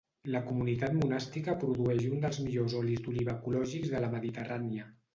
La 0.35 0.39
comunitat 0.45 0.95
monàstica 1.01 1.55
produeix 1.65 2.09
un 2.15 2.25
dels 2.25 2.41
millors 2.49 2.77
olis 2.83 3.07
d'oliva 3.07 3.39
ecològics 3.39 3.97
de 3.97 4.07
la 4.09 4.15
Mediterrània. 4.19 4.93